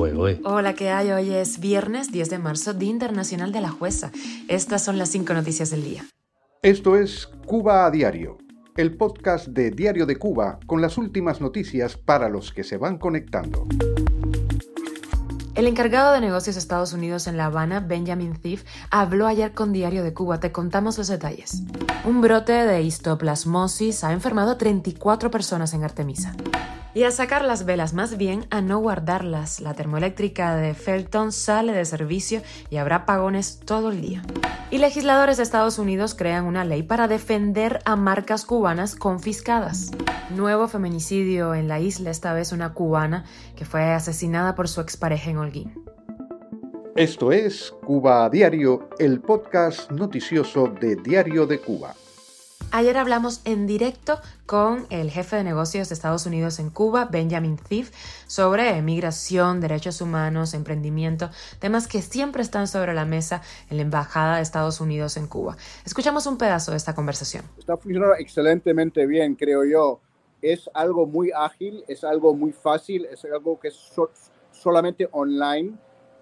fuego, 0.00 0.28
¿eh? 0.28 0.40
Hola, 0.44 0.72
¿qué 0.72 0.88
hay? 0.88 1.10
Hoy 1.10 1.30
es 1.34 1.60
viernes 1.60 2.10
10 2.10 2.30
de 2.30 2.38
marzo, 2.38 2.72
Día 2.72 2.88
Internacional 2.88 3.52
de 3.52 3.60
la 3.60 3.68
Jueza. 3.68 4.10
Estas 4.48 4.82
son 4.82 4.96
las 4.96 5.10
cinco 5.10 5.34
noticias 5.34 5.68
del 5.68 5.84
día. 5.84 6.06
Esto 6.62 6.96
es 6.96 7.26
Cuba 7.44 7.84
a 7.84 7.90
Diario, 7.90 8.38
el 8.78 8.96
podcast 8.96 9.48
de 9.48 9.70
Diario 9.70 10.06
de 10.06 10.16
Cuba 10.16 10.58
con 10.64 10.80
las 10.80 10.96
últimas 10.96 11.42
noticias 11.42 11.98
para 11.98 12.30
los 12.30 12.50
que 12.50 12.64
se 12.64 12.78
van 12.78 12.96
conectando. 12.96 13.66
El 15.54 15.66
encargado 15.66 16.14
de 16.14 16.22
negocios 16.22 16.56
de 16.56 16.60
Estados 16.60 16.94
Unidos 16.94 17.26
en 17.26 17.36
La 17.36 17.44
Habana, 17.46 17.80
Benjamin 17.80 18.40
Thief, 18.40 18.64
habló 18.90 19.26
ayer 19.26 19.52
con 19.52 19.70
Diario 19.74 20.02
de 20.02 20.14
Cuba. 20.14 20.40
Te 20.40 20.50
contamos 20.50 20.96
los 20.96 21.08
detalles. 21.08 21.62
Un 22.06 22.22
brote 22.22 22.52
de 22.52 22.80
histoplasmosis 22.80 24.02
ha 24.04 24.14
enfermado 24.14 24.52
a 24.52 24.56
34 24.56 25.30
personas 25.30 25.74
en 25.74 25.84
Artemisa. 25.84 26.34
Y 26.92 27.04
a 27.04 27.12
sacar 27.12 27.44
las 27.44 27.64
velas, 27.64 27.94
más 27.94 28.16
bien 28.16 28.46
a 28.50 28.60
no 28.62 28.80
guardarlas. 28.80 29.60
La 29.60 29.74
termoeléctrica 29.74 30.56
de 30.56 30.74
Felton 30.74 31.30
sale 31.30 31.72
de 31.72 31.84
servicio 31.84 32.42
y 32.68 32.78
habrá 32.78 32.96
apagones 32.96 33.60
todo 33.64 33.90
el 33.90 34.00
día. 34.00 34.22
Y 34.72 34.78
legisladores 34.78 35.36
de 35.36 35.44
Estados 35.44 35.78
Unidos 35.78 36.16
crean 36.16 36.46
una 36.46 36.64
ley 36.64 36.82
para 36.82 37.06
defender 37.06 37.78
a 37.84 37.94
marcas 37.94 38.44
cubanas 38.44 38.96
confiscadas. 38.96 39.92
Nuevo 40.30 40.66
feminicidio 40.66 41.54
en 41.54 41.68
la 41.68 41.78
isla, 41.78 42.10
esta 42.10 42.32
vez 42.32 42.50
una 42.50 42.74
cubana 42.74 43.24
que 43.54 43.64
fue 43.64 43.82
asesinada 43.92 44.56
por 44.56 44.68
su 44.68 44.80
expareja 44.80 45.30
en 45.30 45.38
Holguín. 45.38 45.84
Esto 46.96 47.30
es 47.30 47.72
Cuba 47.84 48.24
a 48.24 48.30
Diario, 48.30 48.88
el 48.98 49.20
podcast 49.20 49.92
noticioso 49.92 50.66
de 50.66 50.96
Diario 50.96 51.46
de 51.46 51.60
Cuba. 51.60 51.94
Ayer 52.72 52.96
hablamos 52.98 53.40
en 53.44 53.66
directo 53.66 54.20
con 54.46 54.86
el 54.90 55.10
jefe 55.10 55.34
de 55.34 55.42
negocios 55.42 55.88
de 55.88 55.94
Estados 55.94 56.24
Unidos 56.26 56.60
en 56.60 56.70
Cuba, 56.70 57.08
Benjamin 57.10 57.56
Thief, 57.56 57.90
sobre 58.28 58.80
migración, 58.80 59.60
derechos 59.60 60.00
humanos, 60.00 60.54
emprendimiento, 60.54 61.30
temas 61.58 61.88
que 61.88 62.00
siempre 62.00 62.42
están 62.42 62.68
sobre 62.68 62.94
la 62.94 63.04
mesa 63.04 63.42
en 63.70 63.78
la 63.78 63.82
Embajada 63.82 64.36
de 64.36 64.42
Estados 64.42 64.80
Unidos 64.80 65.16
en 65.16 65.26
Cuba. 65.26 65.56
Escuchamos 65.84 66.26
un 66.26 66.38
pedazo 66.38 66.70
de 66.70 66.76
esta 66.76 66.94
conversación. 66.94 67.42
Está 67.58 67.76
funcionando 67.76 68.14
excelentemente 68.14 69.04
bien, 69.04 69.34
creo 69.34 69.64
yo. 69.64 70.00
Es 70.40 70.70
algo 70.72 71.06
muy 71.06 71.32
ágil, 71.32 71.82
es 71.88 72.04
algo 72.04 72.36
muy 72.36 72.52
fácil, 72.52 73.04
es 73.06 73.24
algo 73.24 73.58
que 73.58 73.68
es 73.68 73.92
solamente 74.52 75.08
online. 75.10 75.72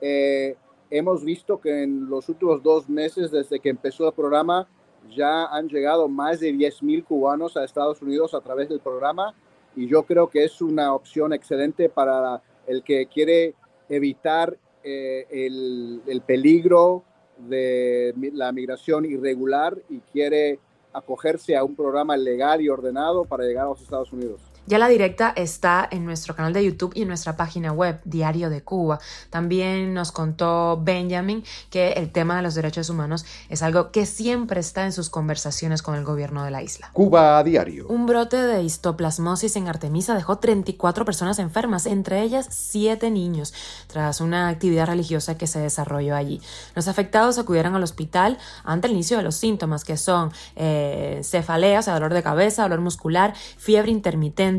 Eh, 0.01 0.57
hemos 0.89 1.23
visto 1.23 1.61
que 1.61 1.83
en 1.83 2.09
los 2.09 2.27
últimos 2.31 2.63
dos 2.63 2.89
meses, 2.89 3.31
desde 3.31 3.61
que 3.61 3.69
empezó 3.69 4.07
el 4.09 4.15
programa, 4.15 4.67
ya 5.15 5.47
han 5.47 5.69
llegado 5.69 6.09
más 6.09 6.41
de 6.41 6.53
10.000 6.53 7.05
cubanos 7.05 7.57
a 7.57 7.65
Estados 7.65 8.01
Unidos 8.03 8.35
a 8.35 8.41
través 8.41 8.69
del 8.69 8.81
programa 8.81 9.35
y 9.77 9.87
yo 9.87 10.03
creo 10.05 10.29
que 10.29 10.45
es 10.45 10.61
una 10.61 10.95
opción 10.95 11.33
excelente 11.33 11.89
para 11.89 12.43
el 12.67 12.83
que 12.83 13.07
quiere 13.07 13.55
evitar 13.89 14.57
eh, 14.83 15.27
el, 15.31 16.03
el 16.07 16.21
peligro 16.23 17.05
de 17.39 18.15
la 18.33 18.53
migración 18.53 19.05
irregular 19.05 19.77
y 19.89 20.01
quiere 20.01 20.59
acogerse 20.93 21.57
a 21.57 21.65
un 21.65 21.77
programa 21.77 22.17
legal 22.17 22.61
y 22.61 22.69
ordenado 22.69 23.25
para 23.25 23.45
llegar 23.45 23.67
a 23.67 23.71
los 23.71 23.83
Estados 23.83 24.13
Unidos. 24.13 24.41
Ya 24.69 24.77
la 24.77 24.89
directa 24.89 25.33
está 25.35 25.89
en 25.91 26.05
nuestro 26.05 26.37
canal 26.37 26.53
de 26.53 26.63
YouTube 26.63 26.93
y 26.95 27.01
en 27.01 27.09
nuestra 27.09 27.39
página 27.39 27.73
web, 27.73 28.03
Diario 28.05 28.51
de 28.51 28.61
Cuba. 28.61 28.99
También 29.31 29.95
nos 29.95 30.13
contó 30.13 30.79
Benjamin 30.83 31.43
que 31.71 31.93
el 31.93 32.13
tema 32.13 32.37
de 32.37 32.43
los 32.43 32.55
derechos 32.55 32.91
humanos 32.91 33.25
es 33.49 33.63
algo 33.63 33.93
que 33.93 34.05
siempre 34.05 34.61
está 34.61 34.85
en 34.85 34.93
sus 34.93 35.09
conversaciones 35.09 35.81
con 35.81 35.95
el 35.95 36.05
gobierno 36.05 36.45
de 36.45 36.51
la 36.51 36.63
isla. 36.63 36.91
Cuba 36.93 37.39
a 37.39 37.45
Diario. 37.45 37.87
Un 37.89 38.05
brote 38.05 38.37
de 38.37 38.63
histoplasmosis 38.63 39.57
en 39.57 39.69
Artemisa 39.69 40.15
dejó 40.15 40.37
34 40.37 41.07
personas 41.07 41.39
enfermas, 41.39 41.87
entre 41.87 42.21
ellas 42.21 42.47
7 42.51 43.11
niños, 43.11 43.55
tras 43.87 44.21
una 44.21 44.51
actividad 44.51 44.87
religiosa 44.87 45.39
que 45.39 45.47
se 45.47 45.61
desarrolló 45.61 46.15
allí. 46.15 46.43
Los 46.75 46.89
afectados 46.89 47.39
acudieron 47.39 47.75
al 47.75 47.83
hospital 47.83 48.37
ante 48.65 48.89
el 48.89 48.93
inicio 48.93 49.17
de 49.17 49.23
los 49.23 49.37
síntomas, 49.37 49.85
que 49.85 49.97
son 49.97 50.31
eh, 50.57 51.23
cefaleas, 51.25 51.87
dolor 51.87 52.13
de 52.13 52.23
cabeza, 52.23 52.65
dolor 52.65 52.83
muscular, 52.83 53.33
fiebre 53.57 53.91
intermitente, 53.91 54.58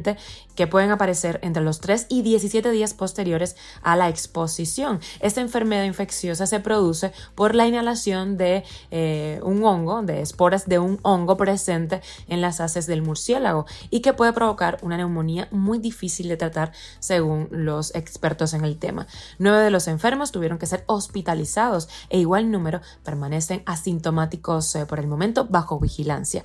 que 0.55 0.67
pueden 0.67 0.91
aparecer 0.91 1.39
entre 1.41 1.63
los 1.63 1.79
3 1.79 2.07
y 2.09 2.21
17 2.21 2.69
días 2.71 2.93
posteriores 2.93 3.55
a 3.81 3.95
la 3.95 4.09
exposición. 4.09 4.99
Esta 5.21 5.41
enfermedad 5.41 5.83
infecciosa 5.83 6.47
se 6.47 6.59
produce 6.59 7.13
por 7.35 7.55
la 7.55 7.65
inhalación 7.65 8.37
de 8.37 8.63
eh, 8.91 9.39
un 9.43 9.63
hongo, 9.63 10.01
de 10.01 10.21
esporas 10.21 10.67
de 10.67 10.79
un 10.79 10.99
hongo 11.03 11.37
presente 11.37 12.01
en 12.27 12.41
las 12.41 12.59
haces 12.59 12.87
del 12.87 13.01
murciélago 13.01 13.65
y 13.89 14.01
que 14.01 14.13
puede 14.13 14.33
provocar 14.33 14.79
una 14.81 14.97
neumonía 14.97 15.47
muy 15.51 15.79
difícil 15.79 16.27
de 16.27 16.37
tratar 16.37 16.71
según 16.99 17.47
los 17.51 17.95
expertos 17.95 18.53
en 18.53 18.65
el 18.65 18.77
tema. 18.77 19.07
Nueve 19.37 19.63
de 19.63 19.71
los 19.71 19.87
enfermos 19.87 20.31
tuvieron 20.31 20.57
que 20.57 20.65
ser 20.65 20.83
hospitalizados 20.87 21.87
e 22.09 22.19
igual 22.19 22.51
número 22.51 22.81
permanecen 23.03 23.63
asintomáticos 23.65 24.75
eh, 24.75 24.85
por 24.85 24.99
el 24.99 25.07
momento 25.07 25.45
bajo 25.45 25.79
vigilancia. 25.79 26.43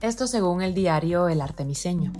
Esto 0.00 0.26
según 0.26 0.60
el 0.60 0.74
diario 0.74 1.28
El 1.28 1.40
Artemiseño. 1.40 2.12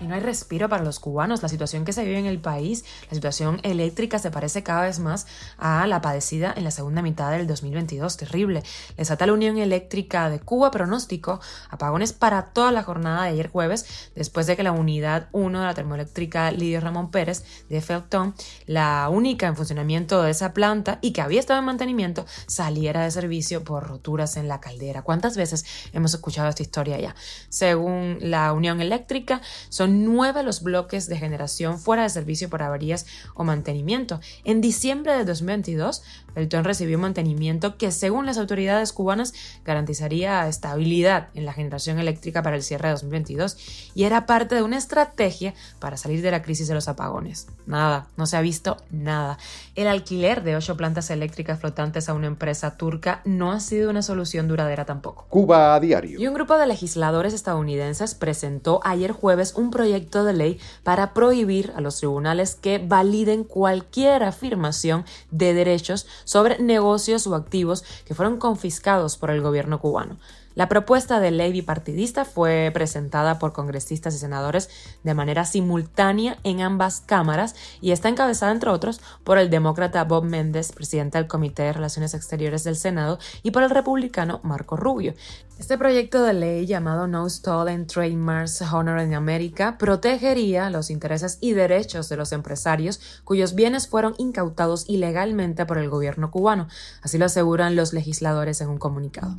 Y 0.00 0.06
no 0.06 0.14
hay 0.14 0.20
respiro 0.20 0.68
para 0.68 0.82
los 0.82 0.98
cubanos. 0.98 1.42
La 1.42 1.48
situación 1.48 1.84
que 1.84 1.92
se 1.92 2.04
vive 2.04 2.18
en 2.18 2.26
el 2.26 2.38
país, 2.38 2.84
la 3.10 3.14
situación 3.14 3.60
eléctrica 3.62 4.18
se 4.18 4.30
parece 4.30 4.62
cada 4.62 4.82
vez 4.82 4.98
más 4.98 5.26
a 5.58 5.86
la 5.86 6.00
padecida 6.00 6.54
en 6.56 6.64
la 6.64 6.70
segunda 6.70 7.02
mitad 7.02 7.30
del 7.30 7.46
2022. 7.46 8.16
Terrible. 8.16 8.62
Les 8.96 9.10
ata 9.10 9.26
la 9.26 9.34
Unión 9.34 9.58
Eléctrica 9.58 10.30
de 10.30 10.40
Cuba 10.40 10.70
pronóstico 10.70 11.40
apagones 11.68 12.14
para 12.14 12.46
toda 12.46 12.72
la 12.72 12.82
jornada 12.82 13.24
de 13.24 13.30
ayer 13.30 13.50
jueves, 13.50 14.10
después 14.14 14.46
de 14.46 14.56
que 14.56 14.62
la 14.62 14.72
unidad 14.72 15.28
1 15.32 15.60
de 15.60 15.66
la 15.66 15.74
termoeléctrica 15.74 16.50
Lidio 16.50 16.80
Ramón 16.80 17.10
Pérez 17.10 17.44
de 17.68 17.82
Felton, 17.82 18.34
la 18.66 19.08
única 19.10 19.48
en 19.48 19.56
funcionamiento 19.56 20.22
de 20.22 20.30
esa 20.30 20.54
planta 20.54 20.98
y 21.02 21.12
que 21.12 21.20
había 21.20 21.40
estado 21.40 21.60
en 21.60 21.66
mantenimiento, 21.66 22.24
saliera 22.46 23.04
de 23.04 23.10
servicio 23.10 23.64
por 23.64 23.86
roturas 23.86 24.38
en 24.38 24.48
la 24.48 24.60
caldera. 24.60 25.02
¿Cuántas 25.02 25.36
veces 25.36 25.66
hemos 25.92 26.14
escuchado 26.14 26.48
esta 26.48 26.62
historia 26.62 26.98
ya? 26.98 27.14
Según 27.50 28.18
la 28.20 28.52
Unión 28.54 28.80
Eléctrica, 28.80 29.42
son 29.68 29.89
nueve 29.90 30.42
los 30.42 30.62
bloques 30.62 31.08
de 31.08 31.16
generación 31.16 31.78
fuera 31.78 32.02
de 32.02 32.08
servicio 32.08 32.48
por 32.48 32.62
averías 32.62 33.06
o 33.34 33.44
mantenimiento. 33.44 34.20
En 34.44 34.60
diciembre 34.60 35.16
de 35.16 35.24
2022, 35.24 36.02
Felton 36.34 36.64
recibió 36.64 36.98
mantenimiento 36.98 37.76
que, 37.76 37.90
según 37.92 38.26
las 38.26 38.38
autoridades 38.38 38.92
cubanas, 38.92 39.34
garantizaría 39.64 40.46
estabilidad 40.48 41.28
en 41.34 41.44
la 41.44 41.52
generación 41.52 41.98
eléctrica 41.98 42.42
para 42.42 42.56
el 42.56 42.62
cierre 42.62 42.88
de 42.88 42.94
2022 42.94 43.90
y 43.94 44.04
era 44.04 44.26
parte 44.26 44.54
de 44.54 44.62
una 44.62 44.76
estrategia 44.76 45.54
para 45.78 45.96
salir 45.96 46.22
de 46.22 46.30
la 46.30 46.42
crisis 46.42 46.68
de 46.68 46.74
los 46.74 46.88
apagones. 46.88 47.48
Nada, 47.66 48.06
no 48.16 48.26
se 48.26 48.36
ha 48.36 48.40
visto 48.40 48.76
nada. 48.90 49.38
El 49.74 49.86
alquiler 49.86 50.42
de 50.42 50.56
ocho 50.56 50.76
plantas 50.76 51.10
eléctricas 51.10 51.60
flotantes 51.60 52.08
a 52.08 52.14
una 52.14 52.26
empresa 52.26 52.76
turca 52.76 53.22
no 53.24 53.52
ha 53.52 53.60
sido 53.60 53.90
una 53.90 54.02
solución 54.02 54.48
duradera 54.48 54.84
tampoco. 54.84 55.26
Cuba 55.28 55.74
a 55.74 55.80
diario. 55.80 56.20
Y 56.20 56.26
un 56.26 56.34
grupo 56.34 56.56
de 56.58 56.66
legisladores 56.66 57.34
estadounidenses 57.34 58.14
presentó 58.14 58.80
ayer 58.84 59.12
jueves 59.12 59.54
un 59.54 59.70
proyecto 59.80 60.24
de 60.24 60.34
ley 60.34 60.60
para 60.82 61.14
prohibir 61.14 61.72
a 61.74 61.80
los 61.80 61.96
tribunales 61.96 62.54
que 62.54 62.76
validen 62.76 63.44
cualquier 63.44 64.24
afirmación 64.24 65.06
de 65.30 65.54
derechos 65.54 66.06
sobre 66.24 66.58
negocios 66.58 67.26
o 67.26 67.34
activos 67.34 67.82
que 68.04 68.14
fueron 68.14 68.36
confiscados 68.36 69.16
por 69.16 69.30
el 69.30 69.40
gobierno 69.40 69.80
cubano. 69.80 70.18
La 70.60 70.68
propuesta 70.68 71.20
de 71.20 71.30
ley 71.30 71.52
bipartidista 71.52 72.26
fue 72.26 72.70
presentada 72.74 73.38
por 73.38 73.54
congresistas 73.54 74.14
y 74.14 74.18
senadores 74.18 74.68
de 75.02 75.14
manera 75.14 75.46
simultánea 75.46 76.36
en 76.44 76.60
ambas 76.60 77.00
cámaras 77.00 77.54
y 77.80 77.92
está 77.92 78.10
encabezada, 78.10 78.52
entre 78.52 78.68
otros, 78.68 79.00
por 79.24 79.38
el 79.38 79.48
demócrata 79.48 80.04
Bob 80.04 80.24
Méndez, 80.24 80.72
presidente 80.72 81.16
del 81.16 81.28
Comité 81.28 81.62
de 81.62 81.72
Relaciones 81.72 82.12
Exteriores 82.12 82.62
del 82.62 82.76
Senado, 82.76 83.18
y 83.42 83.52
por 83.52 83.62
el 83.62 83.70
republicano 83.70 84.40
Marco 84.42 84.76
Rubio. 84.76 85.14
Este 85.58 85.78
proyecto 85.78 86.22
de 86.24 86.34
ley 86.34 86.66
llamado 86.66 87.06
No 87.06 87.26
Stolen 87.30 87.86
Trademarks 87.86 88.60
Honor 88.60 89.00
in 89.00 89.14
America 89.14 89.78
protegería 89.78 90.68
los 90.68 90.90
intereses 90.90 91.38
y 91.40 91.54
derechos 91.54 92.10
de 92.10 92.18
los 92.18 92.32
empresarios 92.32 93.00
cuyos 93.24 93.54
bienes 93.54 93.88
fueron 93.88 94.14
incautados 94.18 94.84
ilegalmente 94.90 95.64
por 95.64 95.78
el 95.78 95.88
gobierno 95.88 96.30
cubano. 96.30 96.68
Así 97.00 97.16
lo 97.16 97.24
aseguran 97.24 97.76
los 97.76 97.94
legisladores 97.94 98.60
en 98.60 98.68
un 98.68 98.76
comunicado. 98.76 99.34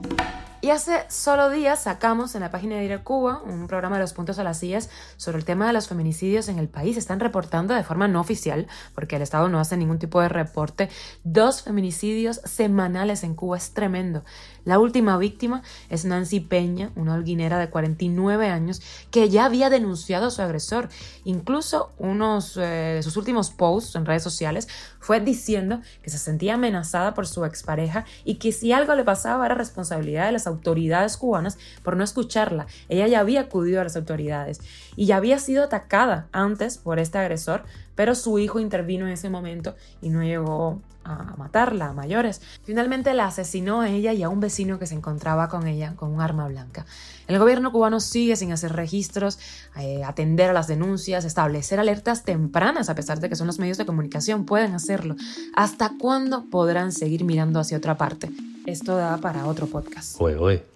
Y 0.64 0.70
hace 0.70 1.06
solo 1.10 1.50
días 1.50 1.82
sacamos 1.82 2.36
en 2.36 2.42
la 2.42 2.52
página 2.52 2.76
de 2.76 2.86
Ir 2.86 3.02
Cuba 3.02 3.42
un 3.44 3.66
programa 3.66 3.96
de 3.96 4.04
los 4.04 4.14
puntos 4.14 4.38
a 4.38 4.44
las 4.44 4.60
sillas 4.60 4.92
sobre 5.18 5.40
el 5.40 5.44
tema 5.44 5.66
de 5.66 5.74
los 5.74 5.88
feminicidios 5.88 6.50
en 6.50 6.60
el 6.60 6.68
país. 6.70 6.98
Están 6.98 7.20
reportando 7.20 7.74
de 7.74 7.84
forma 7.84 8.08
no 8.08 8.22
oficial, 8.22 8.68
porque 8.94 9.16
el 9.16 9.24
Estado 9.24 9.50
no 9.50 9.60
hace 9.60 9.76
ningún 9.76 9.98
tipo 9.98 10.22
de 10.22 10.30
reporte, 10.30 10.88
dos 11.24 11.64
feminicidios 11.64 12.42
semanales 12.44 13.24
en 13.24 13.34
Cuba. 13.34 13.58
Es 13.58 13.74
tremendo. 13.74 14.24
La 14.64 14.78
última 14.78 15.18
víctima 15.18 15.64
es 15.90 16.06
Nancy 16.06 16.40
Peña, 16.42 16.92
una 16.96 17.16
holguinera 17.16 17.58
de 17.58 17.72
49 17.72 18.48
años, 18.48 18.84
que 19.10 19.30
ya 19.30 19.46
había 19.46 19.72
denunciado 19.72 20.28
a 20.28 20.32
su 20.32 20.44
agresor. 20.44 20.90
Incluso 21.24 21.92
unos 21.98 22.56
eh, 22.58 22.94
de 22.98 23.02
sus 23.02 23.18
últimos 23.18 23.50
posts 23.50 23.96
en 23.96 24.06
redes 24.06 24.22
sociales 24.22 24.68
fue 25.00 25.20
diciendo 25.20 25.82
que 26.04 26.12
se 26.12 26.20
sentía 26.20 26.54
amenazada 26.54 27.16
por 27.16 27.26
su 27.26 27.46
expareja 27.46 28.06
y 28.24 28.36
que 28.36 28.52
si 28.52 28.72
algo 28.72 28.94
le 28.94 29.04
pasaba 29.04 29.48
era 29.48 29.56
responsabilidad 29.56 30.28
de 30.28 30.34
las 30.34 30.46
autoridades 30.52 31.18
cubanas 31.18 31.58
por 31.84 31.98
no 31.98 32.04
escucharla. 32.04 32.68
Ella 32.90 33.08
ya 33.08 33.20
había 33.20 33.42
acudido 33.42 33.82
a 33.82 33.84
las 33.84 33.96
autoridades 33.96 34.62
y 34.96 35.06
ya 35.08 35.18
había 35.18 35.40
sido 35.40 35.64
atacada 35.64 36.28
antes 36.32 36.78
por 36.78 37.00
este 37.00 37.18
agresor 37.18 37.64
pero 38.02 38.16
su 38.16 38.40
hijo 38.40 38.60
intervino 38.60 39.06
en 39.06 39.14
ese 39.14 39.30
momento 39.30 39.76
y 40.02 40.10
no 40.10 40.24
llegó 40.24 40.82
a 41.04 41.36
matarla 41.38 41.90
a 41.90 41.94
mayores. 41.94 42.42
Finalmente 42.64 43.14
la 43.14 43.26
asesinó 43.26 43.82
a 43.82 43.90
ella 43.90 44.14
y 44.14 44.24
a 44.24 44.30
un 44.30 44.40
vecino 44.40 44.80
que 44.80 44.88
se 44.88 44.96
encontraba 44.96 45.50
con 45.50 45.68
ella 45.68 45.94
con 45.96 46.12
un 46.12 46.20
arma 46.20 46.48
blanca. 46.48 46.86
El 47.28 47.38
gobierno 47.40 47.72
cubano 47.72 48.00
sigue 48.00 48.36
sin 48.36 48.52
hacer 48.52 48.74
registros, 48.74 49.40
eh, 49.76 50.04
atender 50.04 50.50
a 50.50 50.54
las 50.54 50.68
denuncias, 50.68 51.26
establecer 51.26 51.80
alertas 51.80 52.24
tempranas, 52.24 52.90
a 52.90 52.96
pesar 52.96 53.20
de 53.20 53.30
que 53.30 53.36
son 53.36 53.48
los 53.48 53.60
medios 53.60 53.78
de 53.78 53.86
comunicación, 53.86 54.46
pueden 54.46 54.74
hacerlo. 54.74 55.16
¿Hasta 55.56 55.92
cuándo 56.00 56.46
podrán 56.50 56.92
seguir 56.92 57.24
mirando 57.24 57.60
hacia 57.60 57.78
otra 57.78 57.98
parte? 57.98 58.32
Esto 58.66 58.96
da 58.96 59.18
para 59.18 59.48
otro 59.48 59.66
podcast. 59.66 60.18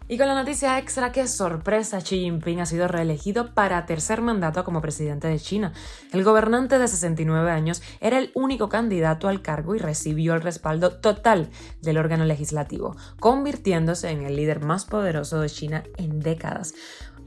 Y 0.07 0.17
con 0.17 0.27
la 0.27 0.35
noticia 0.35 0.77
extra 0.79 1.11
que 1.11 1.27
sorpresa, 1.27 1.99
Xi 1.99 2.19
Jinping 2.19 2.59
ha 2.59 2.65
sido 2.65 2.87
reelegido 2.87 3.53
para 3.53 3.85
tercer 3.85 4.21
mandato 4.21 4.63
como 4.63 4.81
presidente 4.81 5.27
de 5.27 5.39
China. 5.39 5.71
El 6.11 6.23
gobernante 6.23 6.79
de 6.79 6.87
69 6.87 7.51
años 7.51 7.83
era 8.01 8.17
el 8.17 8.31
único 8.33 8.69
candidato 8.69 9.27
al 9.27 9.41
cargo 9.41 9.75
y 9.75 9.79
recibió 9.79 10.33
el 10.33 10.41
respaldo 10.41 10.93
total 10.97 11.49
del 11.81 11.97
órgano 11.97 12.25
legislativo, 12.25 12.95
convirtiéndose 13.19 14.09
en 14.09 14.23
el 14.23 14.35
líder 14.35 14.61
más 14.61 14.85
poderoso 14.85 15.39
de 15.39 15.49
China 15.49 15.83
en 15.97 16.19
décadas. 16.19 16.73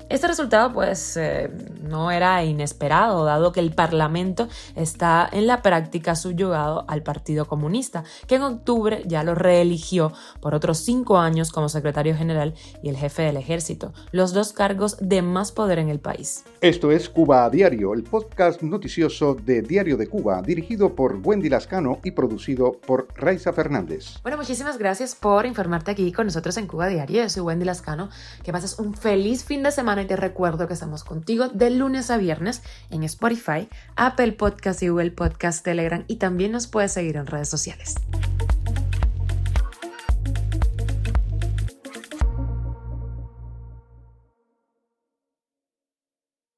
Este 0.08 0.26
resultado 0.26 0.72
pues 0.72 1.16
eh, 1.16 1.50
no 1.82 2.10
era 2.10 2.43
inesperado, 2.43 3.25
dado 3.25 3.52
que 3.52 3.60
el 3.60 3.72
Parlamento 3.72 4.49
está 4.75 5.28
en 5.31 5.46
la 5.46 5.60
práctica 5.60 6.14
subyugado 6.16 6.84
al 6.88 7.02
Partido 7.02 7.46
Comunista, 7.46 8.05
que 8.26 8.37
en 8.37 8.43
octubre 8.43 9.02
ya 9.06 9.22
lo 9.22 9.34
reeligió 9.34 10.12
por 10.40 10.55
otros 10.55 10.78
cinco 10.78 11.19
años 11.19 11.52
como 11.52 11.69
secretario 11.69 12.16
general 12.16 12.55
y 12.82 12.88
el 12.88 12.96
jefe 12.96 13.22
del 13.22 13.37
ejército, 13.37 13.93
los 14.10 14.32
dos 14.32 14.52
cargos 14.52 14.96
de 15.00 15.20
más 15.20 15.52
poder 15.52 15.78
en 15.78 15.90
el 15.90 16.00
país. 16.00 16.44
Esto 16.61 16.90
es 16.90 17.08
Cuba 17.08 17.44
a 17.44 17.50
Diario, 17.50 17.93
el 17.93 18.02
podcast 18.02 18.62
noticioso 18.62 19.34
de 19.34 19.62
Diario 19.62 19.96
de 19.96 20.06
Cuba, 20.06 20.40
dirigido 20.43 20.94
por 20.94 21.20
Wendy 21.22 21.49
Lascano 21.49 21.99
y 22.02 22.12
producido 22.12 22.72
por 22.72 23.08
Raiza 23.14 23.52
Fernández. 23.52 24.20
Bueno, 24.22 24.38
muchísimas 24.38 24.78
gracias 24.78 25.14
por 25.14 25.44
informarte 25.44 25.90
aquí 25.90 26.12
con 26.12 26.26
nosotros 26.26 26.56
en 26.56 26.66
Cuba 26.66 26.87
a 26.87 26.88
Diario. 26.88 27.22
Yo 27.22 27.28
soy 27.28 27.43
Wendy 27.43 27.64
Lascano. 27.64 28.08
Que 28.43 28.52
pases 28.52 28.78
un 28.78 28.94
feliz 28.94 29.44
fin 29.44 29.62
de 29.62 29.70
y 30.02 30.06
te 30.06 30.16
recuerdo 30.16 30.66
que 30.66 30.74
estamos 30.74 31.04
contigo 31.04 31.48
de 31.48 31.70
lunes 31.70 32.10
a 32.10 32.16
viernes 32.16 32.62
en 32.90 33.02
Spotify, 33.04 33.68
Apple 33.96 34.32
Podcast 34.32 34.82
y 34.82 34.88
Google 34.88 35.10
Podcast, 35.10 35.64
Telegram 35.64 36.04
y 36.06 36.16
también 36.16 36.52
nos 36.52 36.66
puedes 36.66 36.92
seguir 36.92 37.16
en 37.16 37.26
redes 37.26 37.48
sociales. 37.48 37.96